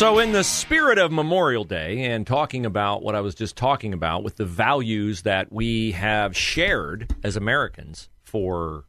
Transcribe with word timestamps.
So, 0.00 0.18
in 0.18 0.32
the 0.32 0.44
spirit 0.44 0.96
of 0.96 1.12
Memorial 1.12 1.64
Day 1.64 2.06
and 2.06 2.26
talking 2.26 2.64
about 2.64 3.02
what 3.02 3.14
I 3.14 3.20
was 3.20 3.34
just 3.34 3.54
talking 3.54 3.92
about 3.92 4.24
with 4.24 4.36
the 4.36 4.46
values 4.46 5.24
that 5.24 5.52
we 5.52 5.92
have 5.92 6.34
shared 6.34 7.14
as 7.22 7.36
Americans 7.36 8.08
for 8.22 8.86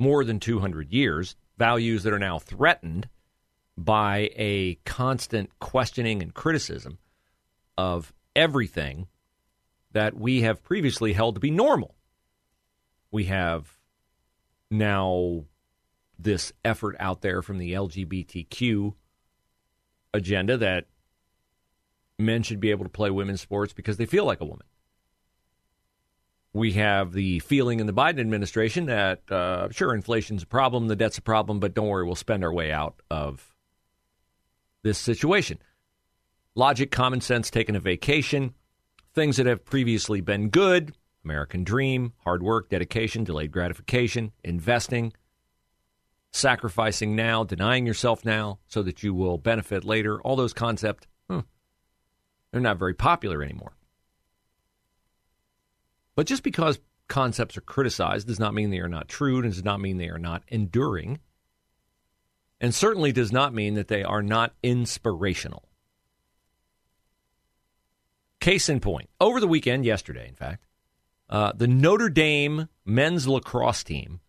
more 0.00 0.24
than 0.24 0.40
200 0.40 0.92
years, 0.92 1.36
values 1.58 2.02
that 2.02 2.12
are 2.12 2.18
now 2.18 2.40
threatened 2.40 3.08
by 3.76 4.30
a 4.34 4.74
constant 4.84 5.56
questioning 5.60 6.22
and 6.22 6.34
criticism 6.34 6.98
of 7.76 8.12
everything 8.34 9.06
that 9.92 10.16
we 10.16 10.40
have 10.40 10.64
previously 10.64 11.12
held 11.12 11.36
to 11.36 11.40
be 11.40 11.52
normal. 11.52 11.94
We 13.12 13.26
have 13.26 13.78
now 14.72 15.44
this 16.18 16.52
effort 16.64 16.96
out 16.98 17.20
there 17.20 17.42
from 17.42 17.58
the 17.58 17.74
LGBTQ 17.74 18.94
agenda 20.14 20.56
that 20.56 20.86
men 22.18 22.42
should 22.42 22.60
be 22.60 22.70
able 22.70 22.84
to 22.84 22.90
play 22.90 23.10
women's 23.10 23.40
sports 23.40 23.72
because 23.72 23.96
they 23.96 24.06
feel 24.06 24.24
like 24.24 24.40
a 24.40 24.44
woman. 24.44 24.66
We 26.52 26.72
have 26.72 27.12
the 27.12 27.38
feeling 27.40 27.78
in 27.78 27.86
the 27.86 27.92
Biden 27.92 28.18
administration 28.18 28.86
that, 28.86 29.30
uh, 29.30 29.68
sure, 29.70 29.94
inflation's 29.94 30.42
a 30.42 30.46
problem, 30.46 30.88
the 30.88 30.96
debt's 30.96 31.18
a 31.18 31.22
problem, 31.22 31.60
but 31.60 31.74
don't 31.74 31.88
worry, 31.88 32.04
we'll 32.04 32.14
spend 32.14 32.42
our 32.42 32.52
way 32.52 32.72
out 32.72 33.00
of 33.10 33.54
this 34.82 34.98
situation. 34.98 35.58
Logic, 36.54 36.90
common 36.90 37.20
sense, 37.20 37.50
taking 37.50 37.76
a 37.76 37.80
vacation, 37.80 38.54
things 39.14 39.36
that 39.36 39.46
have 39.46 39.64
previously 39.64 40.20
been 40.20 40.48
good 40.48 40.94
American 41.24 41.62
dream, 41.62 42.14
hard 42.24 42.42
work, 42.42 42.70
dedication, 42.70 43.22
delayed 43.22 43.52
gratification, 43.52 44.32
investing, 44.44 45.12
sacrificing 46.38 47.16
now, 47.16 47.44
denying 47.44 47.86
yourself 47.86 48.24
now 48.24 48.58
so 48.66 48.82
that 48.82 49.02
you 49.02 49.12
will 49.12 49.38
benefit 49.38 49.84
later. 49.84 50.20
All 50.22 50.36
those 50.36 50.52
concepts, 50.52 51.06
hmm, 51.28 51.40
they're 52.50 52.60
not 52.60 52.78
very 52.78 52.94
popular 52.94 53.42
anymore. 53.42 53.76
But 56.14 56.26
just 56.26 56.42
because 56.42 56.78
concepts 57.08 57.56
are 57.56 57.62
criticized 57.62 58.26
does 58.26 58.40
not 58.40 58.54
mean 58.54 58.70
they 58.70 58.80
are 58.80 58.88
not 58.88 59.08
true, 59.08 59.38
and 59.40 59.52
does 59.52 59.64
not 59.64 59.80
mean 59.80 59.98
they 59.98 60.08
are 60.08 60.18
not 60.18 60.42
enduring, 60.48 61.20
and 62.60 62.74
certainly 62.74 63.12
does 63.12 63.32
not 63.32 63.54
mean 63.54 63.74
that 63.74 63.88
they 63.88 64.02
are 64.02 64.22
not 64.22 64.54
inspirational. 64.62 65.68
Case 68.40 68.68
in 68.68 68.80
point, 68.80 69.10
over 69.20 69.40
the 69.40 69.48
weekend, 69.48 69.84
yesterday, 69.84 70.28
in 70.28 70.34
fact, 70.34 70.64
uh, 71.28 71.52
the 71.54 71.66
Notre 71.66 72.08
Dame 72.08 72.68
men's 72.84 73.28
lacrosse 73.28 73.84
team 73.84 74.20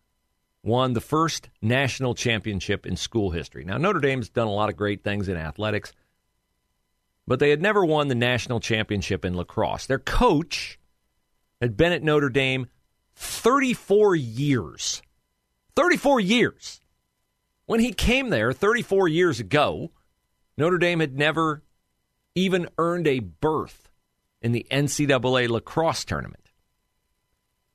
won 0.62 0.92
the 0.92 1.00
first 1.00 1.48
national 1.62 2.14
championship 2.14 2.86
in 2.86 2.96
school 2.96 3.30
history. 3.30 3.64
Now, 3.64 3.78
Notre 3.78 4.00
Dame's 4.00 4.28
done 4.28 4.46
a 4.46 4.52
lot 4.52 4.68
of 4.68 4.76
great 4.76 5.02
things 5.02 5.28
in 5.28 5.36
athletics, 5.36 5.92
but 7.26 7.38
they 7.38 7.50
had 7.50 7.62
never 7.62 7.84
won 7.84 8.08
the 8.08 8.14
national 8.14 8.60
championship 8.60 9.24
in 9.24 9.36
lacrosse. 9.36 9.86
Their 9.86 9.98
coach 9.98 10.78
had 11.60 11.76
been 11.76 11.92
at 11.92 12.02
Notre 12.02 12.28
Dame 12.28 12.66
34 13.14 14.16
years. 14.16 15.02
34 15.76 16.20
years. 16.20 16.80
When 17.66 17.80
he 17.80 17.92
came 17.92 18.30
there 18.30 18.52
34 18.52 19.08
years 19.08 19.40
ago, 19.40 19.92
Notre 20.58 20.78
Dame 20.78 21.00
had 21.00 21.16
never 21.16 21.62
even 22.34 22.68
earned 22.78 23.06
a 23.06 23.20
berth 23.20 23.90
in 24.42 24.52
the 24.52 24.66
NCAA 24.70 25.48
lacrosse 25.48 26.04
tournament. 26.04 26.50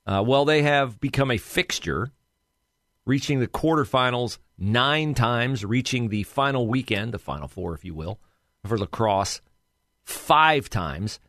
Uh, 0.06 0.24
well, 0.26 0.46
they 0.46 0.62
have 0.62 1.00
become 1.00 1.32
a 1.32 1.38
fixture 1.38 2.12
reaching 3.06 3.40
the 3.40 3.48
quarterfinals 3.48 4.38
nine 4.58 5.14
times, 5.14 5.64
reaching 5.64 6.10
the 6.10 6.24
final 6.24 6.68
weekend, 6.68 7.14
the 7.14 7.20
final 7.20 7.48
four, 7.48 7.74
if 7.74 7.86
you 7.86 7.94
will, 7.94 8.20
for 8.66 8.78
lacrosse 8.78 9.42
five 10.04 10.70
times. 10.70 11.20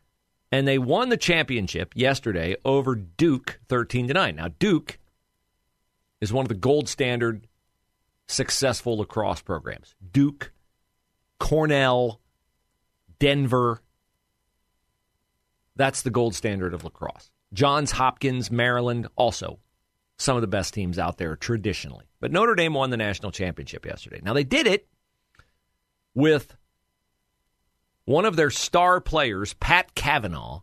And 0.51 0.67
they 0.67 0.77
won 0.77 1.09
the 1.09 1.17
championship 1.17 1.93
yesterday 1.95 2.55
over 2.63 2.95
Duke 2.95 3.59
13 3.67 4.07
to 4.07 4.13
9. 4.13 4.35
Now, 4.35 4.47
Duke 4.59 4.97
is 6.21 6.31
one 6.31 6.45
of 6.45 6.49
the 6.49 6.55
gold 6.55 6.87
standard 6.87 7.47
successful 8.27 8.97
lacrosse 8.97 9.41
programs. 9.41 9.95
Duke, 10.11 10.51
Cornell, 11.39 12.21
Denver. 13.19 13.81
That's 15.75 16.01
the 16.01 16.09
gold 16.09 16.33
standard 16.33 16.73
of 16.73 16.83
lacrosse. 16.83 17.29
Johns 17.53 17.91
Hopkins, 17.91 18.51
Maryland, 18.51 19.07
also 19.15 19.59
some 20.17 20.35
of 20.35 20.41
the 20.41 20.47
best 20.47 20.73
teams 20.73 20.97
out 20.99 21.17
there 21.17 21.35
traditionally. 21.35 22.05
But 22.19 22.31
Notre 22.31 22.55
Dame 22.55 22.73
won 22.73 22.89
the 22.89 22.97
national 22.97 23.31
championship 23.31 23.85
yesterday. 23.85 24.19
Now, 24.23 24.33
they 24.33 24.43
did 24.43 24.67
it 24.67 24.87
with 26.15 26.55
one 28.05 28.25
of 28.25 28.35
their 28.35 28.49
star 28.49 28.99
players, 28.99 29.53
Pat 29.53 29.93
Kavanagh, 29.93 30.59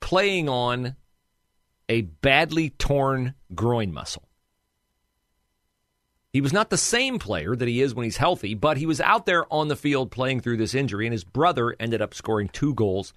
playing 0.00 0.48
on 0.48 0.96
a 1.88 2.02
badly 2.02 2.70
torn 2.70 3.34
groin 3.54 3.92
muscle. 3.92 4.28
He 6.32 6.40
was 6.40 6.52
not 6.52 6.68
the 6.68 6.76
same 6.76 7.18
player 7.18 7.54
that 7.56 7.68
he 7.68 7.80
is 7.80 7.94
when 7.94 8.04
he's 8.04 8.18
healthy, 8.18 8.54
but 8.54 8.76
he 8.76 8.84
was 8.84 9.00
out 9.00 9.24
there 9.24 9.50
on 9.52 9.68
the 9.68 9.76
field 9.76 10.10
playing 10.10 10.40
through 10.40 10.58
this 10.58 10.74
injury, 10.74 11.06
and 11.06 11.12
his 11.12 11.24
brother 11.24 11.74
ended 11.78 12.02
up 12.02 12.12
scoring 12.12 12.48
two 12.48 12.74
goals 12.74 13.14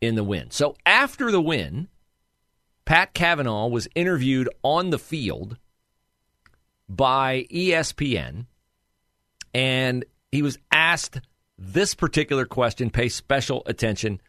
in 0.00 0.14
the 0.14 0.22
win. 0.22 0.50
So 0.50 0.76
after 0.84 1.32
the 1.32 1.40
win, 1.40 1.88
Pat 2.84 3.14
Kavanagh 3.14 3.68
was 3.68 3.88
interviewed 3.94 4.48
on 4.62 4.90
the 4.90 4.98
field 4.98 5.56
by 6.88 7.46
ESPN, 7.50 8.46
and 9.54 10.04
he 10.30 10.42
was 10.42 10.58
asked 10.70 11.20
this 11.56 11.94
particular 11.94 12.44
question. 12.44 12.90
Pay 12.90 13.08
special 13.08 13.62
attention 13.66 14.20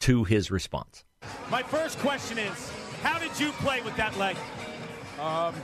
to 0.00 0.24
his 0.24 0.50
response. 0.50 1.04
My 1.50 1.62
first 1.62 1.98
question 1.98 2.38
is 2.38 2.72
How 3.02 3.18
did 3.18 3.38
you 3.40 3.50
play 3.52 3.80
with 3.80 3.96
that 3.96 4.16
leg? 4.16 4.36
Um, 5.20 5.54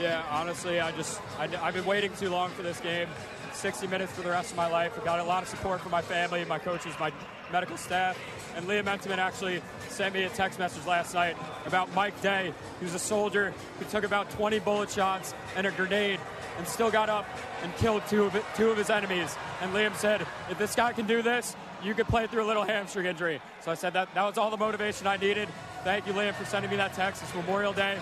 yeah, 0.00 0.24
honestly, 0.30 0.80
I 0.80 0.90
just, 0.92 1.20
I, 1.38 1.46
have 1.46 1.74
been 1.74 1.84
waiting 1.84 2.12
too 2.14 2.30
long 2.30 2.50
for 2.50 2.62
this 2.62 2.80
game. 2.80 3.08
60 3.52 3.86
minutes 3.88 4.12
for 4.12 4.22
the 4.22 4.30
rest 4.30 4.52
of 4.52 4.56
my 4.56 4.68
life. 4.68 4.98
I 5.00 5.04
got 5.04 5.18
a 5.18 5.24
lot 5.24 5.42
of 5.42 5.48
support 5.48 5.80
from 5.80 5.90
my 5.90 6.02
family, 6.02 6.44
my 6.44 6.58
coaches, 6.58 6.94
my 7.00 7.12
medical 7.52 7.76
staff. 7.76 8.16
And 8.58 8.66
Liam 8.66 8.86
Entenmann 8.86 9.18
actually 9.18 9.62
sent 9.88 10.12
me 10.14 10.24
a 10.24 10.28
text 10.30 10.58
message 10.58 10.84
last 10.84 11.14
night 11.14 11.36
about 11.64 11.94
Mike 11.94 12.20
Day, 12.22 12.52
who's 12.80 12.92
a 12.92 12.98
soldier 12.98 13.54
who 13.78 13.84
took 13.84 14.02
about 14.02 14.30
20 14.30 14.58
bullet 14.58 14.90
shots 14.90 15.32
and 15.54 15.64
a 15.64 15.70
grenade 15.70 16.18
and 16.58 16.66
still 16.66 16.90
got 16.90 17.08
up 17.08 17.24
and 17.62 17.72
killed 17.76 18.02
two 18.08 18.24
of, 18.24 18.44
two 18.56 18.70
of 18.72 18.76
his 18.76 18.90
enemies. 18.90 19.36
And 19.62 19.72
Liam 19.72 19.94
said, 19.94 20.26
if 20.50 20.58
this 20.58 20.74
guy 20.74 20.92
can 20.92 21.06
do 21.06 21.22
this, 21.22 21.54
you 21.84 21.94
could 21.94 22.08
play 22.08 22.26
through 22.26 22.44
a 22.44 22.48
little 22.48 22.64
hamstring 22.64 23.06
injury. 23.06 23.40
So 23.60 23.70
I 23.70 23.74
said 23.74 23.92
that 23.92 24.12
that 24.14 24.24
was 24.24 24.36
all 24.36 24.50
the 24.50 24.56
motivation 24.56 25.06
I 25.06 25.18
needed. 25.18 25.48
Thank 25.84 26.08
you, 26.08 26.12
Liam, 26.12 26.34
for 26.34 26.44
sending 26.44 26.68
me 26.68 26.78
that 26.78 26.94
text. 26.94 27.22
It's 27.22 27.32
Memorial 27.36 27.72
Day. 27.72 27.96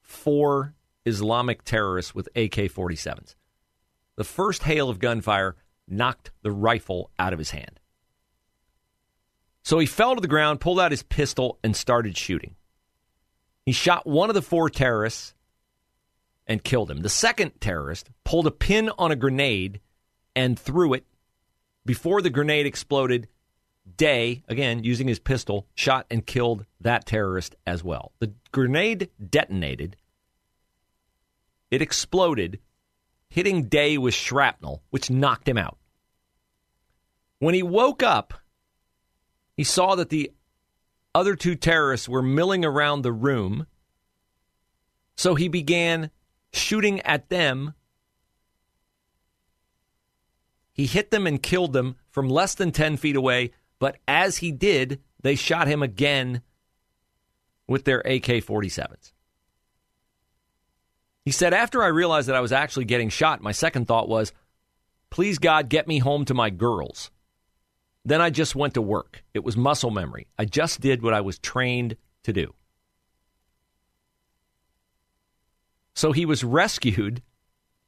four 0.00 0.74
Islamic 1.06 1.62
terrorists 1.62 2.12
with 2.12 2.26
AK 2.34 2.56
47s. 2.56 3.36
The 4.16 4.24
first 4.24 4.64
hail 4.64 4.90
of 4.90 4.98
gunfire 4.98 5.54
knocked 5.86 6.32
the 6.42 6.50
rifle 6.50 7.12
out 7.20 7.32
of 7.32 7.38
his 7.38 7.52
hand. 7.52 7.78
So 9.62 9.78
he 9.78 9.86
fell 9.86 10.16
to 10.16 10.20
the 10.20 10.26
ground, 10.26 10.60
pulled 10.60 10.80
out 10.80 10.90
his 10.90 11.04
pistol, 11.04 11.60
and 11.62 11.76
started 11.76 12.16
shooting. 12.16 12.56
He 13.64 13.70
shot 13.70 14.08
one 14.08 14.28
of 14.28 14.34
the 14.34 14.42
four 14.42 14.70
terrorists 14.70 15.34
and 16.48 16.64
killed 16.64 16.90
him. 16.90 17.02
The 17.02 17.08
second 17.08 17.60
terrorist 17.60 18.10
pulled 18.24 18.48
a 18.48 18.50
pin 18.50 18.90
on 18.98 19.12
a 19.12 19.16
grenade 19.16 19.78
and 20.34 20.58
threw 20.58 20.94
it. 20.94 21.04
Before 21.88 22.20
the 22.20 22.28
grenade 22.28 22.66
exploded, 22.66 23.28
Day, 23.96 24.42
again, 24.46 24.84
using 24.84 25.08
his 25.08 25.18
pistol, 25.18 25.66
shot 25.74 26.04
and 26.10 26.26
killed 26.26 26.66
that 26.82 27.06
terrorist 27.06 27.56
as 27.66 27.82
well. 27.82 28.12
The 28.18 28.34
grenade 28.52 29.08
detonated. 29.30 29.96
It 31.70 31.80
exploded, 31.80 32.58
hitting 33.30 33.70
Day 33.70 33.96
with 33.96 34.12
shrapnel, 34.12 34.82
which 34.90 35.08
knocked 35.08 35.48
him 35.48 35.56
out. 35.56 35.78
When 37.38 37.54
he 37.54 37.62
woke 37.62 38.02
up, 38.02 38.34
he 39.56 39.64
saw 39.64 39.94
that 39.94 40.10
the 40.10 40.30
other 41.14 41.36
two 41.36 41.54
terrorists 41.54 42.06
were 42.06 42.20
milling 42.20 42.66
around 42.66 43.00
the 43.00 43.12
room. 43.12 43.66
So 45.16 45.36
he 45.36 45.48
began 45.48 46.10
shooting 46.52 47.00
at 47.00 47.30
them. 47.30 47.72
He 50.78 50.86
hit 50.86 51.10
them 51.10 51.26
and 51.26 51.42
killed 51.42 51.72
them 51.72 51.96
from 52.08 52.28
less 52.28 52.54
than 52.54 52.70
10 52.70 52.98
feet 52.98 53.16
away, 53.16 53.50
but 53.80 53.98
as 54.06 54.36
he 54.36 54.52
did, 54.52 55.00
they 55.20 55.34
shot 55.34 55.66
him 55.66 55.82
again 55.82 56.40
with 57.66 57.84
their 57.84 57.98
AK 57.98 58.44
47s. 58.44 59.12
He 61.24 61.32
said, 61.32 61.52
After 61.52 61.82
I 61.82 61.88
realized 61.88 62.28
that 62.28 62.36
I 62.36 62.40
was 62.40 62.52
actually 62.52 62.84
getting 62.84 63.08
shot, 63.08 63.42
my 63.42 63.50
second 63.50 63.88
thought 63.88 64.08
was, 64.08 64.32
Please 65.10 65.40
God, 65.40 65.68
get 65.68 65.88
me 65.88 65.98
home 65.98 66.24
to 66.26 66.32
my 66.32 66.48
girls. 66.48 67.10
Then 68.04 68.20
I 68.20 68.30
just 68.30 68.54
went 68.54 68.74
to 68.74 68.82
work. 68.82 69.24
It 69.34 69.42
was 69.42 69.56
muscle 69.56 69.90
memory. 69.90 70.28
I 70.38 70.44
just 70.44 70.80
did 70.80 71.02
what 71.02 71.12
I 71.12 71.22
was 71.22 71.40
trained 71.40 71.96
to 72.22 72.32
do. 72.32 72.54
So 75.94 76.12
he 76.12 76.24
was 76.24 76.44
rescued. 76.44 77.20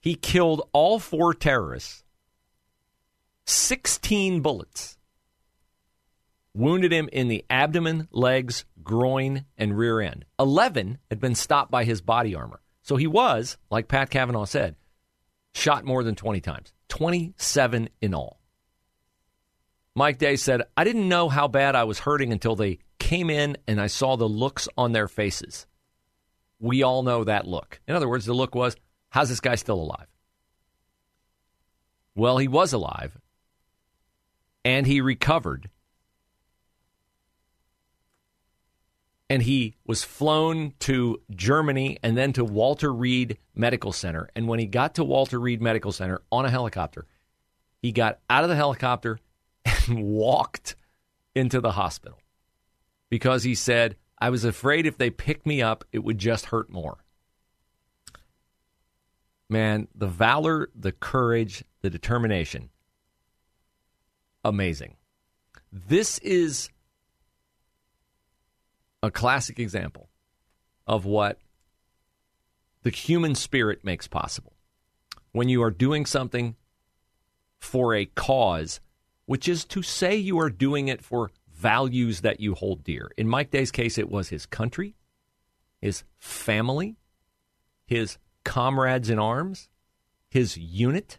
He 0.01 0.17
killed 0.17 0.69
all 0.73 0.99
four 0.99 1.35
terrorists. 1.35 2.03
16 3.51 4.41
bullets 4.41 4.97
wounded 6.55 6.93
him 6.93 7.09
in 7.13 7.29
the 7.29 7.45
abdomen, 7.51 8.09
legs, 8.11 8.65
groin, 8.83 9.45
and 9.57 9.77
rear 9.77 10.01
end. 10.01 10.25
11 10.39 10.99
had 11.11 11.21
been 11.21 11.35
stopped 11.35 11.71
by 11.71 11.85
his 11.85 12.01
body 12.01 12.35
armor. 12.35 12.61
So 12.83 12.97
he 12.97 13.07
was, 13.07 13.57
like 13.71 13.89
Pat 13.89 14.11
Kavanagh 14.11 14.47
said, 14.47 14.77
shot 15.55 15.85
more 15.85 16.03
than 16.03 16.15
20 16.15 16.41
times. 16.41 16.73
27 16.89 17.89
in 18.01 18.15
all. 18.15 18.41
Mike 19.95 20.19
Day 20.19 20.37
said, 20.37 20.63
I 20.77 20.85
didn't 20.85 21.09
know 21.09 21.29
how 21.29 21.49
bad 21.49 21.75
I 21.75 21.85
was 21.85 22.01
hurting 22.01 22.33
until 22.33 22.57
they 22.57 22.79
came 22.99 23.31
in 23.31 23.57
and 23.67 23.81
I 23.81 23.89
saw 23.89 24.17
the 24.17 24.29
looks 24.29 24.69
on 24.77 24.93
their 24.93 25.09
faces. 25.09 25.67
We 26.59 26.83
all 26.83 27.03
know 27.03 27.25
that 27.25 27.47
look. 27.47 27.81
In 27.89 27.95
other 27.95 28.09
words, 28.09 28.27
the 28.27 28.35
look 28.35 28.55
was, 28.55 28.77
how's 29.11 29.29
this 29.29 29.41
guy 29.41 29.57
still 29.57 29.81
alive? 29.81 30.07
Well, 32.15 32.39
he 32.39 32.49
was 32.49 32.73
alive 32.73 33.20
and 34.65 34.87
he 34.87 35.01
recovered. 35.01 35.71
And 39.29 39.43
he 39.43 39.77
was 39.87 40.03
flown 40.03 40.75
to 40.81 41.23
Germany 41.31 41.99
and 42.03 42.17
then 42.17 42.33
to 42.33 42.45
Walter 42.45 42.93
Reed 42.93 43.39
Medical 43.55 43.93
Center. 43.93 44.29
And 44.35 44.49
when 44.49 44.59
he 44.59 44.67
got 44.67 44.97
to 44.97 45.05
Walter 45.05 45.39
Reed 45.39 45.63
Medical 45.63 45.93
Center 45.93 46.21
on 46.33 46.45
a 46.45 46.51
helicopter, 46.51 47.07
he 47.81 47.93
got 47.93 48.19
out 48.29 48.43
of 48.43 48.51
the 48.51 48.57
helicopter 48.57 49.19
and 49.87 50.03
walked 50.03 50.75
into 51.35 51.61
the 51.61 51.73
hospital 51.73 52.19
because 53.09 53.45
he 53.45 53.55
said, 53.55 53.97
I 54.19 54.31
was 54.31 54.45
afraid 54.45 54.87
if 54.87 54.99
they 54.99 55.11
picked 55.11 55.47
me 55.47 55.63
up, 55.63 55.85
it 55.93 56.01
would 56.01 56.19
just 56.19 56.47
hurt 56.47 56.71
more. 56.71 56.99
Man, 59.49 59.89
the 59.95 60.07
valor, 60.07 60.71
the 60.75 60.93
courage, 60.93 61.65
the 61.81 61.91
determination. 61.91 62.71
Amazing. 64.45 64.97
This 65.73 66.19
is 66.19 66.71
a 69.03 69.11
classic 69.11 69.59
example 69.59 70.09
of 70.87 71.05
what 71.05 71.39
the 72.83 72.91
human 72.91 73.35
spirit 73.35 73.85
makes 73.85 74.09
possible. 74.09 74.55
When 75.33 75.49
you 75.49 75.63
are 75.63 75.71
doing 75.71 76.07
something 76.07 76.57
for 77.59 77.95
a 77.95 78.07
cause 78.07 78.81
which 79.27 79.49
is 79.49 79.65
to 79.65 79.81
say 79.81 80.17
you 80.17 80.41
are 80.41 80.51
doing 80.51 80.89
it 80.89 81.05
for 81.05 81.31
values 81.53 82.23
that 82.23 82.41
you 82.41 82.55
hold 82.55 82.83
dear. 82.83 83.13
In 83.17 83.29
Mike 83.29 83.53
Day's 83.53 83.71
case, 83.71 83.97
it 83.97 84.11
was 84.11 84.31
his 84.31 84.45
country, 84.45 84.97
his 85.81 86.03
family, 86.19 86.97
his 87.87 88.19
comrades 88.45 89.09
in 89.09 89.21
arms, 89.21 89.69
his 90.29 90.57
unit. 90.57 91.19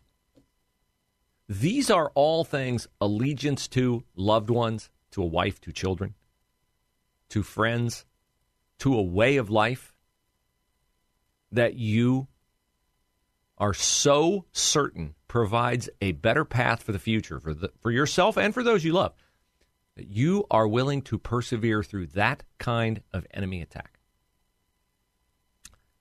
These 1.52 1.90
are 1.92 2.14
all 2.16 2.46
things 2.46 2.88
allegiance 3.02 3.68
to 3.70 4.06
loved 4.16 4.50
ones, 4.50 4.90
to 5.12 5.22
a 5.22 5.26
wife, 5.26 5.60
to 5.62 5.74
children, 5.74 6.16
to 7.28 7.44
friends, 7.44 8.06
to 8.80 8.96
a 8.96 9.02
way 9.02 9.36
of 9.36 9.50
life 9.50 9.94
that 11.52 11.74
you 11.74 12.30
are 13.58 13.74
so 13.74 14.46
certain 14.54 15.14
provides 15.28 15.90
a 16.00 16.14
better 16.14 16.46
path 16.46 16.84
for 16.84 16.94
the 16.94 17.00
future 17.00 17.42
for 17.42 17.54
the, 17.54 17.70
for 17.82 17.92
yourself 17.92 18.38
and 18.38 18.54
for 18.54 18.64
those 18.64 18.86
you 18.86 18.94
love 18.94 19.14
that 19.98 20.08
you 20.08 20.46
are 20.50 20.70
willing 20.70 21.02
to 21.02 21.20
persevere 21.20 21.84
through 21.84 22.08
that 22.08 22.44
kind 22.60 23.02
of 23.12 23.28
enemy 23.34 23.62
attack. 23.62 24.00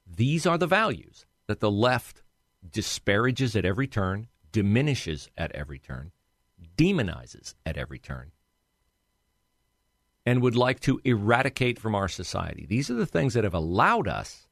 These 0.06 0.46
are 0.46 0.58
the 0.58 0.68
values 0.68 1.26
that 1.48 1.58
the 1.58 1.72
left 1.72 2.22
disparages 2.70 3.56
at 3.56 3.64
every 3.64 3.88
turn, 3.88 4.28
diminishes 4.52 5.28
at 5.36 5.52
every 5.52 5.78
turn, 5.78 6.12
demonizes 6.76 7.54
at 7.64 7.76
every 7.76 7.98
turn, 7.98 8.32
and 10.26 10.42
would 10.42 10.56
like 10.56 10.80
to 10.80 11.00
eradicate 11.04 11.78
from 11.78 11.94
our 11.94 12.08
society. 12.08 12.66
These 12.68 12.90
are 12.90 12.94
the 12.94 13.06
things 13.06 13.34
that 13.34 13.44
have 13.44 13.54
allowed 13.54 14.08
us 14.08 14.46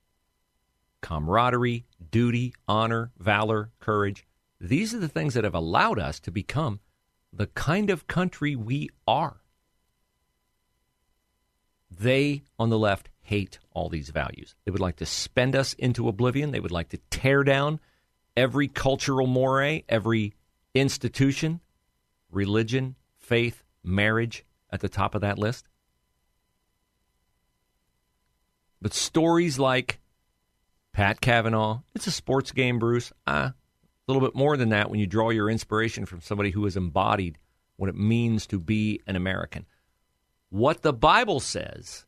camaraderie, 1.00 1.86
duty, 2.10 2.54
honor, 2.66 3.12
valor, 3.18 3.70
courage. 3.78 4.26
These 4.60 4.94
are 4.94 4.98
the 4.98 5.08
things 5.08 5.34
that 5.34 5.44
have 5.44 5.54
allowed 5.54 5.98
us 5.98 6.18
to 6.20 6.32
become 6.32 6.80
the 7.32 7.46
kind 7.46 7.90
of 7.90 8.06
country 8.06 8.56
we 8.56 8.88
are. 9.06 9.40
They, 11.90 12.42
on 12.58 12.70
the 12.70 12.78
left, 12.78 13.10
hate 13.20 13.58
all 13.72 13.88
these 13.88 14.10
values. 14.10 14.54
They 14.64 14.70
would 14.70 14.80
like 14.80 14.96
to 14.96 15.06
spend 15.06 15.54
us 15.54 15.74
into 15.74 16.08
oblivion. 16.08 16.50
They 16.50 16.60
would 16.60 16.72
like 16.72 16.88
to 16.90 16.98
tear 17.10 17.44
down 17.44 17.80
every 18.38 18.68
cultural 18.68 19.26
moray, 19.26 19.82
every 19.88 20.32
institution, 20.72 21.58
religion, 22.30 22.94
faith, 23.16 23.64
marriage 23.82 24.44
at 24.70 24.80
the 24.80 24.88
top 24.88 25.16
of 25.16 25.22
that 25.22 25.38
list. 25.38 25.66
But 28.80 28.94
stories 28.94 29.58
like 29.58 29.98
Pat 30.92 31.20
Kavanagh. 31.20 31.78
It's 31.96 32.06
a 32.06 32.12
sports 32.12 32.52
game, 32.52 32.78
Bruce. 32.78 33.12
Ah, 33.26 33.46
a 33.46 33.54
little 34.06 34.24
bit 34.24 34.36
more 34.36 34.56
than 34.56 34.68
that 34.68 34.88
when 34.88 35.00
you 35.00 35.06
draw 35.08 35.30
your 35.30 35.50
inspiration 35.50 36.06
from 36.06 36.20
somebody 36.20 36.50
who 36.50 36.62
has 36.62 36.76
embodied 36.76 37.38
what 37.76 37.90
it 37.90 37.96
means 37.96 38.46
to 38.46 38.60
be 38.60 39.00
an 39.08 39.16
American. 39.16 39.66
What 40.48 40.82
the 40.82 40.92
Bible 40.92 41.40
says 41.40 42.06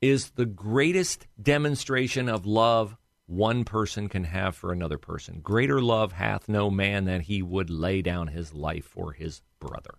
is 0.00 0.30
the 0.30 0.44
greatest 0.44 1.28
demonstration 1.40 2.28
of 2.28 2.46
love 2.46 2.96
one 3.26 3.64
person 3.64 4.08
can 4.08 4.24
have 4.24 4.54
for 4.54 4.72
another 4.72 4.98
person. 4.98 5.40
Greater 5.42 5.80
love 5.80 6.12
hath 6.12 6.48
no 6.48 6.70
man 6.70 7.04
than 7.04 7.20
he 7.20 7.42
would 7.42 7.70
lay 7.70 8.02
down 8.02 8.28
his 8.28 8.52
life 8.52 8.84
for 8.84 9.12
his 9.12 9.42
brother. 9.58 9.94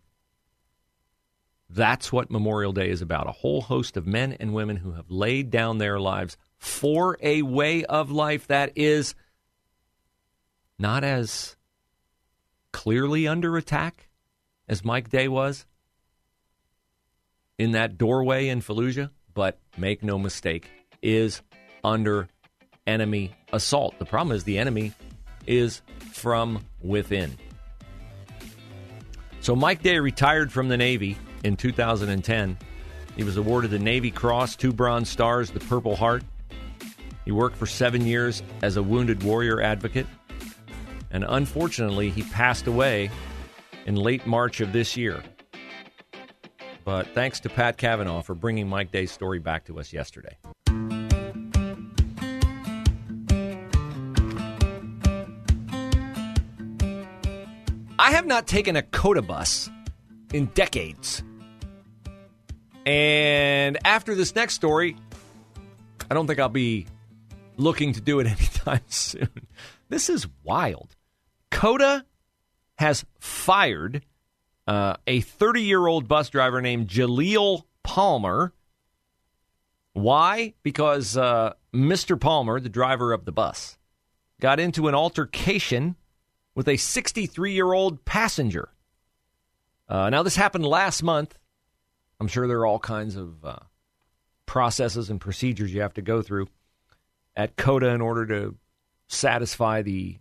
That's 1.69 2.11
what 2.11 2.29
Memorial 2.29 2.71
Day 2.71 2.89
is 2.89 3.01
about. 3.01 3.27
A 3.27 3.31
whole 3.31 3.61
host 3.61 3.97
of 3.97 4.05
men 4.05 4.33
and 4.33 4.53
women 4.53 4.77
who 4.77 4.91
have 4.91 5.09
laid 5.09 5.49
down 5.49 5.79
their 5.79 5.99
lives 5.99 6.37
for 6.57 7.17
a 7.21 7.41
way 7.41 7.83
of 7.85 8.11
life 8.11 8.47
that 8.47 8.71
is 8.75 9.15
not 10.77 11.03
as 11.03 11.55
clearly 12.71 13.27
under 13.27 13.57
attack 13.57 14.09
as 14.67 14.85
Mike 14.85 15.09
Day 15.09 15.27
was 15.27 15.65
in 17.57 17.71
that 17.71 17.97
doorway 17.97 18.47
in 18.49 18.61
Fallujah, 18.61 19.09
but 19.33 19.59
make 19.77 20.03
no 20.03 20.19
mistake, 20.19 20.69
is 21.01 21.41
under 21.83 22.27
enemy 22.87 23.33
assault. 23.51 23.97
The 23.99 24.05
problem 24.05 24.35
is 24.35 24.43
the 24.43 24.57
enemy 24.57 24.93
is 25.47 25.81
from 26.13 26.63
within. 26.81 27.37
So 29.41 29.55
Mike 29.55 29.83
Day 29.83 29.99
retired 29.99 30.51
from 30.51 30.69
the 30.69 30.77
Navy 30.77 31.17
in 31.43 31.55
2010. 31.55 32.57
He 33.15 33.23
was 33.23 33.37
awarded 33.37 33.71
the 33.71 33.79
Navy 33.79 34.11
Cross, 34.11 34.55
two 34.55 34.73
Bronze 34.73 35.09
Stars, 35.09 35.51
the 35.51 35.59
Purple 35.59 35.95
Heart. 35.95 36.23
He 37.23 37.31
worked 37.31 37.57
for 37.57 37.65
seven 37.65 38.05
years 38.05 38.43
as 38.61 38.77
a 38.77 38.83
wounded 38.83 39.23
warrior 39.23 39.61
advocate. 39.61 40.07
And 41.11 41.25
unfortunately, 41.27 42.09
he 42.09 42.23
passed 42.23 42.67
away 42.67 43.09
in 43.85 43.95
late 43.95 44.25
March 44.25 44.61
of 44.61 44.73
this 44.73 44.97
year. 44.97 45.23
But 46.83 47.07
thanks 47.09 47.39
to 47.41 47.49
Pat 47.49 47.77
Kavanagh 47.77 48.21
for 48.21 48.35
bringing 48.35 48.67
Mike 48.67 48.91
Day's 48.91 49.11
story 49.11 49.39
back 49.39 49.65
to 49.65 49.79
us 49.79 49.93
yesterday. 49.93 50.37
I 58.05 58.11
have 58.11 58.27
not 58.27 58.45
taken 58.45 58.75
a 58.75 58.83
COTA 58.83 59.23
bus 59.23 59.67
in 60.31 60.45
decades. 60.53 61.23
And 62.85 63.79
after 63.83 64.13
this 64.13 64.35
next 64.35 64.53
story, 64.53 64.95
I 66.11 66.13
don't 66.13 66.27
think 66.27 66.37
I'll 66.37 66.47
be 66.47 66.85
looking 67.57 67.93
to 67.93 68.01
do 68.01 68.19
it 68.19 68.27
anytime 68.27 68.83
soon. 68.89 69.47
This 69.89 70.11
is 70.11 70.27
wild. 70.43 70.95
COTA 71.49 72.05
has 72.77 73.03
fired 73.19 74.05
uh, 74.67 74.97
a 75.07 75.21
30 75.21 75.63
year 75.63 75.87
old 75.87 76.07
bus 76.07 76.29
driver 76.29 76.61
named 76.61 76.87
Jaleel 76.87 77.63
Palmer. 77.81 78.53
Why? 79.93 80.53
Because 80.61 81.17
uh, 81.17 81.53
Mr. 81.73 82.21
Palmer, 82.21 82.59
the 82.59 82.69
driver 82.69 83.13
of 83.13 83.25
the 83.25 83.31
bus, 83.31 83.79
got 84.39 84.59
into 84.59 84.87
an 84.87 84.93
altercation 84.93 85.95
with 86.55 86.67
a 86.67 86.77
63 86.77 87.53
year 87.53 87.71
old 87.71 88.03
passenger. 88.05 88.69
Uh, 89.87 90.09
now, 90.09 90.23
this 90.23 90.35
happened 90.35 90.65
last 90.65 91.03
month. 91.03 91.37
I'm 92.19 92.27
sure 92.27 92.47
there 92.47 92.59
are 92.59 92.65
all 92.65 92.79
kinds 92.79 93.15
of 93.15 93.45
uh, 93.45 93.59
processes 94.45 95.09
and 95.09 95.21
procedures 95.21 95.73
you 95.73 95.81
have 95.81 95.93
to 95.95 96.01
go 96.01 96.21
through 96.21 96.47
at 97.35 97.57
COTA 97.57 97.89
in 97.89 98.01
order 98.01 98.25
to 98.27 98.55
satisfy 99.07 99.81
the 99.81 100.17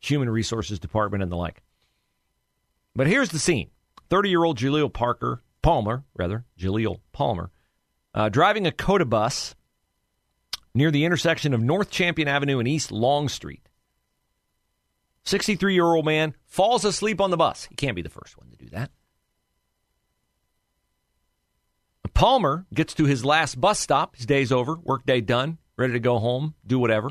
Human 0.00 0.30
Resources 0.30 0.78
Department 0.78 1.22
and 1.22 1.30
the 1.30 1.36
like. 1.36 1.62
But 2.94 3.08
here's 3.08 3.30
the 3.30 3.38
scene 3.38 3.70
30 4.10 4.30
year 4.30 4.44
old 4.44 4.58
Jaleel 4.58 4.92
Parker, 4.92 5.42
Palmer, 5.60 6.04
rather, 6.16 6.44
Jaleel 6.58 7.00
Palmer, 7.12 7.50
uh, 8.14 8.28
driving 8.28 8.66
a 8.66 8.72
COTA 8.72 9.04
bus 9.04 9.54
near 10.74 10.90
the 10.90 11.04
intersection 11.04 11.52
of 11.52 11.60
North 11.60 11.90
Champion 11.90 12.28
Avenue 12.28 12.58
and 12.58 12.68
East 12.68 12.92
Long 12.92 13.28
Street. 13.28 13.67
63 15.24 15.74
year 15.74 15.84
old 15.84 16.04
man 16.04 16.34
falls 16.46 16.84
asleep 16.84 17.20
on 17.20 17.30
the 17.30 17.36
bus. 17.36 17.64
He 17.64 17.74
can't 17.74 17.96
be 17.96 18.02
the 18.02 18.08
first 18.08 18.36
one 18.36 18.50
to 18.50 18.56
do 18.56 18.68
that. 18.70 18.90
Palmer 22.18 22.66
gets 22.74 22.94
to 22.94 23.04
his 23.04 23.24
last 23.24 23.60
bus 23.60 23.78
stop. 23.78 24.16
His 24.16 24.26
day's 24.26 24.50
over, 24.50 24.76
workday 24.82 25.20
done, 25.20 25.58
ready 25.76 25.92
to 25.92 26.00
go 26.00 26.18
home, 26.18 26.54
do 26.66 26.76
whatever. 26.76 27.10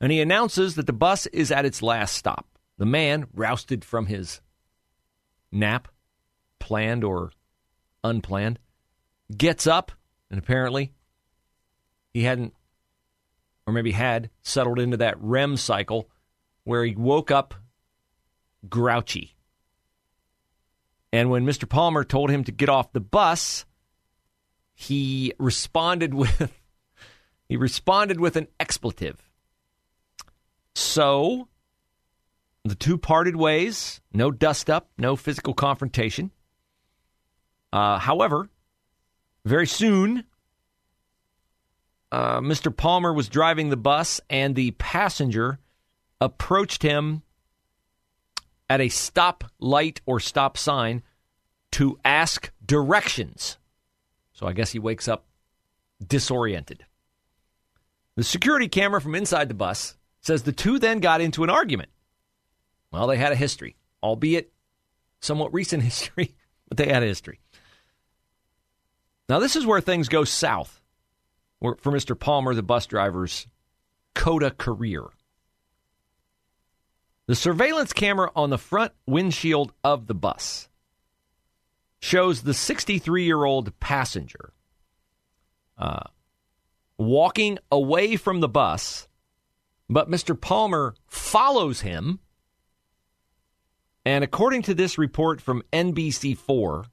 And 0.00 0.10
he 0.10 0.22
announces 0.22 0.76
that 0.76 0.86
the 0.86 0.94
bus 0.94 1.26
is 1.26 1.52
at 1.52 1.66
its 1.66 1.82
last 1.82 2.16
stop. 2.16 2.46
The 2.78 2.86
man, 2.86 3.26
rousted 3.34 3.84
from 3.84 4.06
his 4.06 4.40
nap, 5.52 5.88
planned 6.58 7.04
or 7.04 7.32
unplanned, 8.02 8.58
gets 9.36 9.66
up, 9.66 9.92
and 10.30 10.38
apparently 10.38 10.94
he 12.14 12.22
hadn't, 12.22 12.54
or 13.66 13.74
maybe 13.74 13.92
had, 13.92 14.30
settled 14.40 14.78
into 14.78 14.96
that 14.96 15.20
REM 15.20 15.58
cycle 15.58 16.08
where 16.64 16.84
he 16.84 16.94
woke 16.94 17.30
up 17.30 17.54
grouchy. 18.68 19.36
And 21.12 21.30
when 21.30 21.44
Mr. 21.44 21.68
Palmer 21.68 22.04
told 22.04 22.30
him 22.30 22.44
to 22.44 22.52
get 22.52 22.68
off 22.68 22.92
the 22.92 23.00
bus, 23.00 23.64
he 24.74 25.32
responded 25.38 26.14
with 26.14 26.52
he 27.48 27.56
responded 27.56 28.20
with 28.20 28.36
an 28.36 28.46
expletive. 28.60 29.20
So 30.74 31.48
the 32.64 32.74
two 32.74 32.98
parted 32.98 33.36
ways. 33.36 34.00
No 34.12 34.30
dust 34.30 34.70
up, 34.70 34.90
no 34.98 35.16
physical 35.16 35.54
confrontation. 35.54 36.30
Uh, 37.72 37.98
however, 37.98 38.48
very 39.44 39.66
soon, 39.66 40.24
uh, 42.12 42.40
Mr. 42.40 42.76
Palmer 42.76 43.12
was 43.12 43.28
driving 43.28 43.70
the 43.70 43.76
bus, 43.76 44.20
and 44.28 44.54
the 44.54 44.72
passenger 44.72 45.58
approached 46.20 46.82
him 46.82 47.22
at 48.68 48.80
a 48.80 48.88
stop 48.88 49.44
light 49.58 50.00
or 50.06 50.20
stop 50.20 50.56
sign 50.56 51.02
to 51.72 51.98
ask 52.04 52.50
directions. 52.64 53.58
So 54.32 54.46
I 54.46 54.52
guess 54.52 54.72
he 54.72 54.78
wakes 54.78 55.08
up 55.08 55.26
disoriented. 56.06 56.84
The 58.16 58.24
security 58.24 58.68
camera 58.68 59.00
from 59.00 59.14
inside 59.14 59.48
the 59.48 59.54
bus 59.54 59.96
says 60.20 60.42
the 60.42 60.52
two 60.52 60.78
then 60.78 61.00
got 61.00 61.20
into 61.20 61.44
an 61.44 61.50
argument. 61.50 61.90
Well, 62.92 63.06
they 63.06 63.16
had 63.16 63.32
a 63.32 63.36
history, 63.36 63.76
albeit 64.02 64.52
somewhat 65.20 65.54
recent 65.54 65.82
history, 65.84 66.34
but 66.68 66.76
they 66.76 66.88
had 66.88 67.02
a 67.02 67.06
history. 67.06 67.40
Now, 69.28 69.38
this 69.38 69.54
is 69.54 69.64
where 69.64 69.80
things 69.80 70.08
go 70.08 70.24
south 70.24 70.80
for 71.60 71.76
Mr. 71.76 72.18
Palmer, 72.18 72.54
the 72.54 72.62
bus 72.62 72.86
driver's 72.86 73.46
COTA 74.14 74.50
career. 74.52 75.04
The 77.30 77.36
surveillance 77.36 77.92
camera 77.92 78.32
on 78.34 78.50
the 78.50 78.58
front 78.58 78.92
windshield 79.06 79.72
of 79.84 80.08
the 80.08 80.16
bus 80.16 80.68
shows 82.00 82.42
the 82.42 82.52
63 82.52 83.22
year 83.22 83.44
old 83.44 83.78
passenger 83.78 84.52
uh, 85.78 86.08
walking 86.98 87.60
away 87.70 88.16
from 88.16 88.40
the 88.40 88.48
bus, 88.48 89.06
but 89.88 90.10
Mr. 90.10 90.40
Palmer 90.40 90.96
follows 91.06 91.82
him. 91.82 92.18
And 94.04 94.24
according 94.24 94.62
to 94.62 94.74
this 94.74 94.98
report 94.98 95.40
from 95.40 95.62
NBC4, 95.72 96.86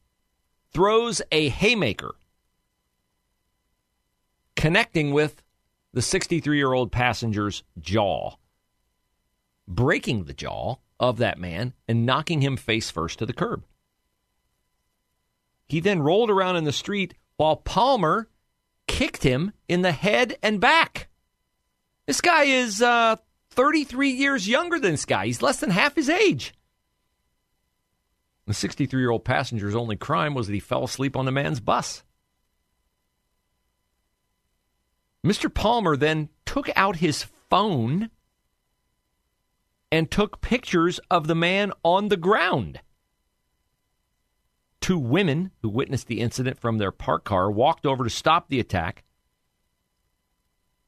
throws 0.72 1.20
a 1.32 1.50
haymaker 1.50 2.14
connecting 4.56 5.14
with 5.14 5.42
the 5.94 6.04
63 6.04 6.58
year 6.58 6.74
old 6.74 6.92
passenger's 6.92 7.64
jaw, 7.80 8.36
breaking 9.68 10.24
the 10.24 10.34
jaw 10.34 10.76
of 11.00 11.18
that 11.18 11.40
man 11.40 11.74
and 11.88 12.06
knocking 12.06 12.42
him 12.42 12.58
face 12.58 12.90
first 12.90 13.20
to 13.20 13.26
the 13.26 13.34
curb. 13.34 13.64
He 15.68 15.80
then 15.80 16.02
rolled 16.02 16.30
around 16.30 16.56
in 16.56 16.64
the 16.64 16.72
street 16.72 17.14
while 17.36 17.58
Palmer 17.58 18.30
kicked 18.88 19.24
him 19.24 19.52
in 19.68 19.82
the 19.82 19.92
head 19.92 20.38
and 20.42 20.62
back. 20.62 21.10
This 22.06 22.22
guy 22.22 22.44
is 22.44 22.82
uh, 22.82 23.18
33 23.52 24.12
years 24.12 24.48
younger 24.48 24.80
than 24.80 24.92
this 24.92 25.06
guy. 25.06 25.26
He's 25.26 25.42
less 25.42 25.60
than 25.60 25.72
half 25.72 25.96
his 25.96 26.10
age. 26.10 26.54
The 28.46 28.54
63 28.54 29.02
year 29.02 29.12
old 29.12 29.26
passenger's 29.26 29.76
only 29.76 29.98
crime 29.98 30.34
was 30.34 30.48
that 30.48 30.54
he 30.54 30.62
fell 30.62 30.86
asleep 30.86 31.18
on 31.18 31.26
the 31.26 31.34
man's 31.34 31.60
bus. 31.60 32.04
Mr. 35.26 35.54
Palmer 35.54 35.98
then 35.98 36.30
took 36.46 36.70
out 36.78 36.96
his 36.96 37.24
phone 37.50 38.10
and 39.92 40.12
took 40.12 40.42
pictures 40.42 41.00
of 41.10 41.28
the 41.28 41.36
man 41.36 41.72
on 41.84 42.10
the 42.10 42.18
ground. 42.18 42.82
Two 44.82 45.00
women 45.00 45.52
who 45.62 45.70
witnessed 45.70 46.08
the 46.08 46.22
incident 46.22 46.60
from 46.60 46.78
their 46.78 46.92
parked 46.92 47.26
car 47.26 47.50
walked 47.50 47.86
over 47.86 48.04
to 48.04 48.10
stop 48.10 48.50
the 48.50 48.60
attack, 48.60 49.04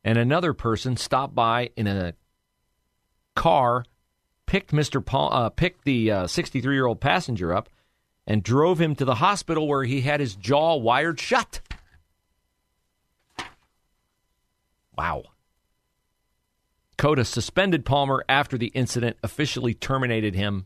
and 0.04 0.18
another 0.18 0.54
person 0.54 0.96
stopped 0.96 1.36
by 1.36 1.70
in 1.76 1.88
a 1.88 2.14
car, 3.36 3.84
picked 4.46 4.72
Mr. 4.72 5.06
Paul, 5.06 5.34
uh, 5.34 5.50
picked 5.50 5.86
the 5.86 6.28
63 6.28 6.70
uh, 6.70 6.74
year 6.74 6.86
old 6.86 7.02
passenger 7.02 7.54
up, 7.54 7.70
and 8.28 8.44
drove 8.44 8.80
him 8.80 8.96
to 8.96 9.06
the 9.06 9.16
hospital 9.16 9.68
where 9.68 9.84
he 9.84 10.02
had 10.02 10.20
his 10.20 10.36
jaw 10.36 10.76
wired 10.76 11.20
shut. 11.20 11.62
Wow. 14.98 15.24
COTA 17.00 17.24
suspended 17.24 17.86
Palmer 17.86 18.26
after 18.28 18.58
the 18.58 18.68
incident 18.68 19.16
officially 19.24 19.74
terminated 19.74 20.36
him 20.36 20.66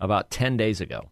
about 0.00 0.28
10 0.28 0.56
days 0.56 0.80
ago. 0.80 1.10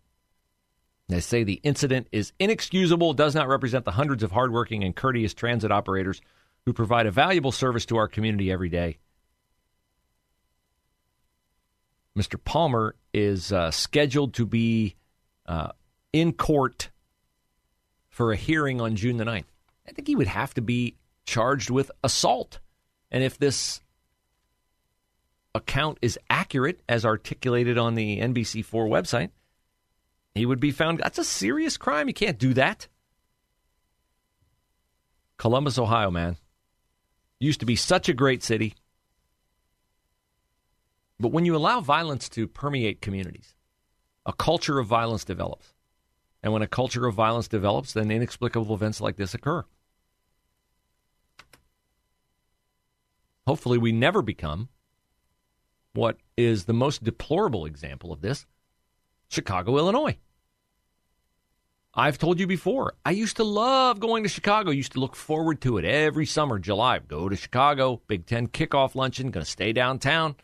They 1.09 1.21
say 1.21 1.45
the 1.45 1.61
incident 1.63 2.09
is 2.11 2.33
inexcusable, 2.41 3.15
does 3.15 3.33
not 3.33 3.47
represent 3.47 3.85
the 3.85 3.93
hundreds 3.93 4.25
of 4.25 4.33
hardworking 4.33 4.83
and 4.83 4.97
courteous 4.97 5.35
transit 5.35 5.71
operators 5.71 6.21
who 6.65 6.73
provide 6.73 7.07
a 7.07 7.13
valuable 7.13 7.53
service 7.53 7.87
to 7.87 7.97
our 7.97 8.09
community 8.09 8.51
every 8.51 8.69
day. 8.69 8.99
Mr. 12.19 12.43
Palmer 12.43 12.97
is 13.15 13.53
uh, 13.53 13.71
scheduled 13.71 14.35
to 14.35 14.45
be 14.45 14.97
uh, 15.47 15.69
in 16.13 16.33
court 16.33 16.91
for 18.09 18.33
a 18.33 18.37
hearing 18.37 18.81
on 18.81 18.97
June 18.97 19.17
the 19.17 19.25
9th. 19.25 19.45
I 19.87 19.93
think 19.93 20.09
he 20.09 20.17
would 20.17 20.27
have 20.27 20.55
to 20.55 20.61
be 20.61 20.97
charged 21.25 21.71
with 21.71 21.89
assault. 22.03 22.59
And 23.13 23.23
if 23.23 23.39
this 23.39 23.81
account 25.57 25.99
is 26.03 26.19
accurate, 26.31 26.81
as 26.89 27.05
articulated 27.05 27.79
on 27.79 27.95
the 27.95 28.21
NBC4 28.21 28.89
website, 28.89 29.31
he 30.35 30.47
would 30.47 30.61
be 30.61 30.71
found. 30.71 31.01
That's 31.01 31.19
a 31.19 31.25
serious 31.25 31.77
crime. 31.77 32.09
You 32.09 32.15
can't 32.15 32.39
do 32.39 32.55
that. 32.55 32.89
Columbus, 35.39 35.79
Ohio, 35.79 36.11
man. 36.11 36.37
Used 37.41 37.61
to 37.61 37.67
be 37.67 37.77
such 37.77 38.09
a 38.09 38.15
great 38.15 38.43
city. 38.43 38.75
But 41.19 41.33
when 41.33 41.47
you 41.47 41.57
allow 41.57 41.81
violence 41.81 42.29
to 42.31 42.47
permeate 42.47 43.01
communities, 43.01 43.55
a 44.25 44.33
culture 44.33 44.79
of 44.79 44.87
violence 44.87 45.25
develops. 45.25 45.73
And 46.43 46.53
when 46.53 46.63
a 46.63 46.69
culture 46.69 47.07
of 47.07 47.15
violence 47.15 47.49
develops, 47.49 47.93
then 47.93 48.11
inexplicable 48.11 48.75
events 48.75 49.01
like 49.01 49.17
this 49.17 49.35
occur. 49.35 49.65
Hopefully, 53.47 53.79
we 53.79 53.93
never 53.93 54.23
become 54.23 54.69
what 55.97 56.19
is 56.37 56.65
the 56.65 56.73
most 56.73 57.03
deplorable 57.03 57.65
example 57.67 58.13
of 58.13 58.21
this 58.21 58.47
Chicago, 59.29 59.77
Illinois. 59.77 60.17
I've 61.95 62.19
told 62.19 62.39
you 62.39 62.47
before, 62.47 62.93
I 63.07 63.13
used 63.13 63.37
to 63.37 63.45
love 63.45 64.01
going 64.01 64.23
to 64.23 64.29
Chicago. 64.29 64.71
Used 64.71 64.93
to 64.93 65.01
look 65.01 65.17
forward 65.17 65.63
to 65.63 65.79
it 65.79 65.85
every 65.87 66.27
summer, 66.27 66.59
July. 66.59 66.99
Go 66.99 67.29
to 67.29 67.37
Chicago, 67.37 68.03
Big 68.07 68.27
Ten 68.27 68.49
kickoff 68.49 68.95
luncheon, 68.95 69.31
going 69.31 69.45
to 69.45 69.51
stay 69.51 69.73
downtown, 69.73 70.37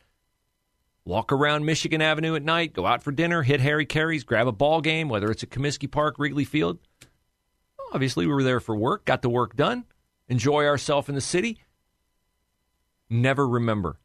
walk 1.04 1.30
around 1.30 1.66
Michigan 1.66 2.00
Avenue 2.00 2.34
at 2.34 2.42
night, 2.42 2.72
go 2.72 2.86
out 2.86 3.02
for 3.02 3.12
dinner, 3.12 3.42
hit 3.42 3.60
Harry 3.60 3.84
Caray's, 3.84 4.24
grab 4.24 4.48
a 4.48 4.52
ball 4.52 4.80
game, 4.80 5.10
whether 5.10 5.30
it's 5.30 5.42
at 5.42 5.50
Comiskey 5.50 5.90
Park, 5.90 6.18
Wrigley 6.18 6.46
Field. 6.46 6.78
Obviously, 7.92 8.26
we 8.26 8.32
were 8.32 8.42
there 8.42 8.60
for 8.60 8.74
work, 8.74 9.04
got 9.04 9.20
the 9.20 9.28
work 9.28 9.54
done, 9.54 9.84
enjoy 10.28 10.64
ourselves 10.64 11.10
in 11.10 11.14
the 11.14 11.20
city. 11.20 11.58
Never 13.10 13.46
remember 13.46 13.98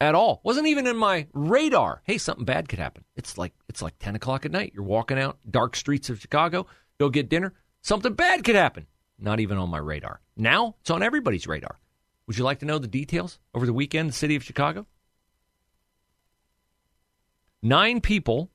at 0.00 0.14
all. 0.14 0.40
Wasn't 0.44 0.66
even 0.66 0.86
in 0.86 0.96
my 0.96 1.26
radar. 1.32 2.02
Hey, 2.04 2.18
something 2.18 2.44
bad 2.44 2.68
could 2.68 2.78
happen. 2.78 3.04
It's 3.16 3.38
like 3.38 3.52
it's 3.68 3.82
like 3.82 3.98
ten 3.98 4.14
o'clock 4.14 4.44
at 4.44 4.52
night. 4.52 4.72
You're 4.74 4.84
walking 4.84 5.18
out 5.18 5.38
dark 5.50 5.76
streets 5.76 6.10
of 6.10 6.20
Chicago. 6.20 6.66
Go 6.98 7.08
get 7.08 7.28
dinner. 7.28 7.54
Something 7.82 8.14
bad 8.14 8.44
could 8.44 8.56
happen. 8.56 8.86
Not 9.18 9.40
even 9.40 9.58
on 9.58 9.70
my 9.70 9.78
radar. 9.78 10.20
Now 10.36 10.76
it's 10.80 10.90
on 10.90 11.02
everybody's 11.02 11.46
radar. 11.46 11.78
Would 12.26 12.36
you 12.36 12.44
like 12.44 12.58
to 12.58 12.66
know 12.66 12.78
the 12.78 12.88
details 12.88 13.38
over 13.54 13.66
the 13.66 13.72
weekend? 13.72 14.10
The 14.10 14.14
city 14.14 14.36
of 14.36 14.44
Chicago. 14.44 14.86
Nine 17.62 18.00
people 18.00 18.50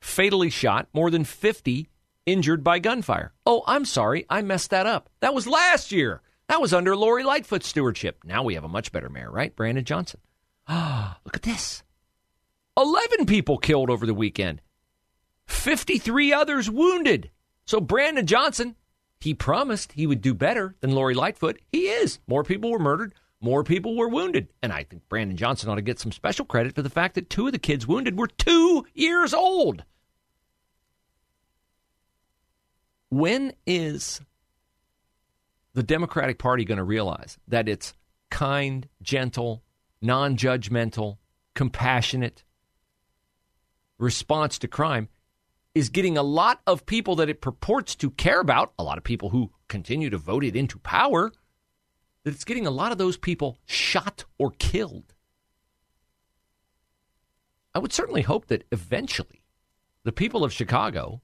fatally 0.00 0.50
shot. 0.50 0.88
More 0.94 1.10
than 1.10 1.24
fifty 1.24 1.88
injured 2.26 2.64
by 2.64 2.78
gunfire. 2.78 3.34
Oh, 3.44 3.62
I'm 3.66 3.84
sorry. 3.84 4.24
I 4.30 4.40
messed 4.40 4.70
that 4.70 4.86
up. 4.86 5.10
That 5.20 5.34
was 5.34 5.46
last 5.46 5.92
year. 5.92 6.22
That 6.48 6.60
was 6.60 6.74
under 6.74 6.94
Lori 6.96 7.22
Lightfoot's 7.22 7.68
stewardship. 7.68 8.18
Now 8.24 8.42
we 8.42 8.54
have 8.54 8.64
a 8.64 8.68
much 8.68 8.92
better 8.92 9.08
mayor, 9.08 9.30
right? 9.30 9.54
Brandon 9.54 9.84
Johnson. 9.84 10.20
Ah, 10.68 11.18
look 11.24 11.36
at 11.36 11.42
this. 11.42 11.82
11 12.76 13.26
people 13.26 13.58
killed 13.58 13.88
over 13.88 14.04
the 14.04 14.14
weekend, 14.14 14.60
53 15.46 16.32
others 16.32 16.68
wounded. 16.68 17.30
So 17.66 17.80
Brandon 17.80 18.26
Johnson, 18.26 18.74
he 19.20 19.32
promised 19.32 19.92
he 19.92 20.06
would 20.06 20.20
do 20.20 20.34
better 20.34 20.74
than 20.80 20.92
Lori 20.92 21.14
Lightfoot. 21.14 21.60
He 21.70 21.86
is. 21.86 22.18
More 22.26 22.42
people 22.42 22.70
were 22.70 22.80
murdered, 22.80 23.14
more 23.40 23.62
people 23.62 23.96
were 23.96 24.08
wounded. 24.08 24.48
And 24.60 24.72
I 24.72 24.82
think 24.82 25.08
Brandon 25.08 25.36
Johnson 25.36 25.70
ought 25.70 25.76
to 25.76 25.82
get 25.82 26.00
some 26.00 26.10
special 26.10 26.44
credit 26.44 26.74
for 26.74 26.82
the 26.82 26.90
fact 26.90 27.14
that 27.14 27.30
two 27.30 27.46
of 27.46 27.52
the 27.52 27.58
kids 27.58 27.86
wounded 27.86 28.18
were 28.18 28.26
two 28.26 28.84
years 28.92 29.32
old. 29.32 29.84
When 33.10 33.52
is 33.66 34.20
the 35.74 35.82
Democratic 35.82 36.38
Party 36.38 36.64
going 36.64 36.78
to 36.78 36.84
realize 36.84 37.36
that 37.48 37.68
it's 37.68 37.94
kind, 38.30 38.88
gentle, 39.02 39.62
non 40.00 40.36
judgmental, 40.36 41.18
compassionate 41.54 42.44
response 43.98 44.58
to 44.58 44.68
crime 44.68 45.08
is 45.74 45.88
getting 45.88 46.16
a 46.16 46.22
lot 46.22 46.60
of 46.66 46.86
people 46.86 47.16
that 47.16 47.28
it 47.28 47.40
purports 47.40 47.96
to 47.96 48.10
care 48.10 48.40
about, 48.40 48.72
a 48.78 48.84
lot 48.84 48.98
of 48.98 49.04
people 49.04 49.30
who 49.30 49.50
continue 49.68 50.08
to 50.10 50.18
vote 50.18 50.44
it 50.44 50.54
into 50.54 50.78
power, 50.78 51.32
that 52.22 52.32
it's 52.32 52.44
getting 52.44 52.66
a 52.66 52.70
lot 52.70 52.92
of 52.92 52.98
those 52.98 53.16
people 53.16 53.58
shot 53.66 54.24
or 54.38 54.52
killed. 54.52 55.14
I 57.74 57.80
would 57.80 57.92
certainly 57.92 58.22
hope 58.22 58.46
that 58.46 58.64
eventually 58.70 59.42
the 60.04 60.12
people 60.12 60.44
of 60.44 60.52
Chicago 60.52 61.22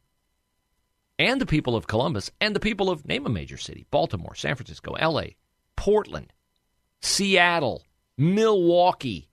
and 1.21 1.39
the 1.39 1.47
people 1.47 1.77
of 1.77 1.87
Columbus 1.87 2.31
and 2.41 2.57
the 2.57 2.61
people 2.61 2.89
of 2.89 3.07
name 3.07 3.27
a 3.27 3.29
major 3.29 3.59
city 3.59 3.87
Baltimore, 3.91 4.35
San 4.35 4.57
Francisco, 4.57 4.95
LA, 4.99 5.35
Portland, 5.77 6.33
Seattle, 7.03 7.85
Milwaukee, 8.17 9.29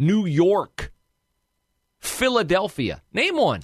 New 0.00 0.26
York, 0.26 0.92
Philadelphia. 2.00 3.02
Name 3.12 3.36
one. 3.36 3.62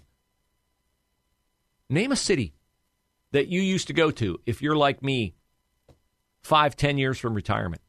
Name 1.91 2.13
a 2.13 2.17
city 2.17 2.55
that 3.33 3.49
you 3.49 3.61
used 3.61 3.89
to 3.89 3.93
go 3.93 4.13
to 4.13 4.39
if 4.47 4.63
you're 4.63 4.77
like 4.77 5.03
me, 5.03 5.35
five, 6.45 6.77
ten 6.77 6.97
years 6.97 7.19
from 7.19 7.35
retirement, 7.35 7.83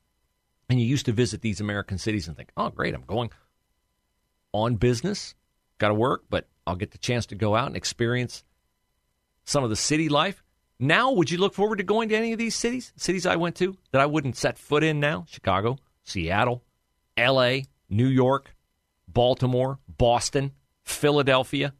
and 0.67 0.81
you 0.81 0.87
used 0.87 1.05
to 1.05 1.11
visit 1.11 1.41
these 1.41 1.61
American 1.61 1.99
cities 1.99 2.27
and 2.27 2.35
think, 2.35 2.49
oh, 2.57 2.71
great, 2.71 2.95
I'm 2.95 3.03
going 3.05 3.29
on 4.51 4.77
business, 4.77 5.35
got 5.77 5.89
to 5.89 5.93
work, 5.93 6.23
but 6.27 6.47
I'll 6.65 6.75
get 6.75 6.89
the 6.89 6.97
chance 6.97 7.27
to 7.27 7.35
go 7.35 7.55
out 7.55 7.67
and 7.67 7.77
experience 7.77 8.43
some 9.45 9.63
of 9.63 9.69
the 9.69 9.75
city 9.75 10.09
life. 10.09 10.43
Now, 10.79 11.11
would 11.11 11.31
you 11.31 11.37
look 11.37 11.53
forward 11.53 11.77
to 11.77 11.83
going 11.83 12.09
to 12.09 12.15
any 12.15 12.33
of 12.33 12.37
these 12.37 12.55
cities? 12.55 12.91
Cities 12.97 13.25
I 13.25 13.37
went 13.37 13.55
to 13.57 13.77
that 13.91 14.01
I 14.01 14.05
wouldn't 14.05 14.35
set 14.35 14.57
foot 14.57 14.83
in 14.83 14.99
now? 14.99 15.25
Chicago, 15.29 15.77
Seattle, 16.03 16.63
LA, 17.17 17.59
New 17.89 18.07
York, 18.07 18.53
Baltimore, 19.07 19.79
Boston, 19.87 20.51
Philadelphia. 20.83 21.73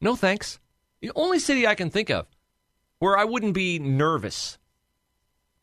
No 0.00 0.14
thanks. 0.14 0.60
The 1.00 1.10
only 1.16 1.38
city 1.38 1.66
I 1.66 1.74
can 1.74 1.90
think 1.90 2.10
of 2.10 2.26
where 2.98 3.18
I 3.18 3.24
wouldn't 3.24 3.54
be 3.54 3.78
nervous 3.78 4.58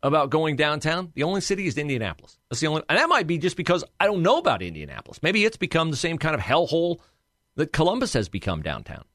about 0.03 0.29
going 0.29 0.55
downtown, 0.55 1.11
the 1.15 1.23
only 1.23 1.41
city 1.41 1.67
is 1.67 1.77
Indianapolis. 1.77 2.37
That's 2.49 2.59
the 2.59 2.67
only, 2.67 2.83
and 2.89 2.97
that 2.97 3.07
might 3.07 3.27
be 3.27 3.37
just 3.37 3.55
because 3.55 3.83
I 3.99 4.07
don't 4.07 4.23
know 4.23 4.37
about 4.37 4.61
Indianapolis. 4.61 5.21
Maybe 5.21 5.45
it's 5.45 5.57
become 5.57 5.91
the 5.91 5.97
same 5.97 6.17
kind 6.17 6.35
of 6.35 6.41
hellhole 6.41 6.99
that 7.55 7.71
Columbus 7.71 8.13
has 8.13 8.29
become 8.29 8.61
downtown. 8.61 9.05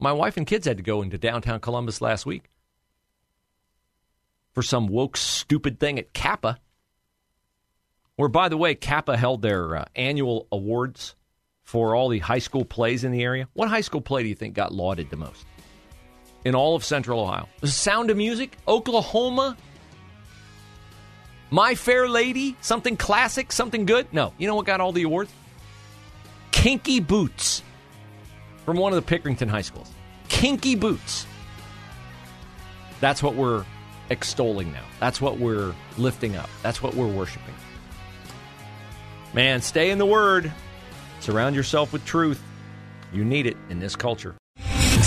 My 0.00 0.12
wife 0.12 0.36
and 0.36 0.46
kids 0.46 0.66
had 0.66 0.76
to 0.76 0.82
go 0.82 1.02
into 1.02 1.18
downtown 1.18 1.60
Columbus 1.60 2.00
last 2.00 2.24
week 2.24 2.50
for 4.52 4.62
some 4.62 4.86
woke, 4.86 5.16
stupid 5.16 5.80
thing 5.80 5.98
at 5.98 6.12
CAPA. 6.12 6.58
Where, 8.16 8.28
by 8.28 8.48
the 8.48 8.56
way, 8.56 8.74
CAPA 8.74 9.16
held 9.16 9.42
their 9.42 9.76
uh, 9.76 9.84
annual 9.94 10.48
awards 10.50 11.14
for 11.62 11.94
all 11.94 12.08
the 12.08 12.18
high 12.18 12.38
school 12.38 12.64
plays 12.64 13.04
in 13.04 13.12
the 13.12 13.22
area. 13.22 13.48
What 13.52 13.68
high 13.68 13.82
school 13.82 14.00
play 14.00 14.22
do 14.22 14.28
you 14.28 14.34
think 14.34 14.54
got 14.54 14.72
lauded 14.72 15.10
the 15.10 15.16
most 15.16 15.44
in 16.44 16.54
all 16.54 16.74
of 16.74 16.84
Central 16.84 17.20
Ohio? 17.20 17.48
The 17.60 17.68
Sound 17.68 18.10
of 18.10 18.16
Music, 18.16 18.56
Oklahoma, 18.66 19.56
My 21.50 21.74
Fair 21.74 22.08
Lady, 22.08 22.56
something 22.60 22.96
classic, 22.96 23.52
something 23.52 23.84
good? 23.86 24.12
No. 24.12 24.32
You 24.38 24.46
know 24.48 24.54
what 24.54 24.66
got 24.66 24.80
all 24.80 24.92
the 24.92 25.02
awards? 25.02 25.30
Kinky 26.50 26.98
Boots 27.00 27.62
from 28.68 28.76
one 28.76 28.92
of 28.92 29.02
the 29.02 29.18
Pickerington 29.18 29.48
high 29.48 29.62
schools. 29.62 29.90
Kinky 30.28 30.74
boots. 30.74 31.26
That's 33.00 33.22
what 33.22 33.34
we're 33.34 33.64
extolling 34.10 34.70
now. 34.72 34.84
That's 35.00 35.22
what 35.22 35.38
we're 35.38 35.74
lifting 35.96 36.36
up. 36.36 36.50
That's 36.62 36.82
what 36.82 36.94
we're 36.94 37.08
worshiping. 37.08 37.54
Man, 39.32 39.62
stay 39.62 39.88
in 39.88 39.96
the 39.96 40.04
Word. 40.04 40.52
Surround 41.20 41.56
yourself 41.56 41.94
with 41.94 42.04
truth. 42.04 42.42
You 43.10 43.24
need 43.24 43.46
it 43.46 43.56
in 43.70 43.80
this 43.80 43.96
culture. 43.96 44.34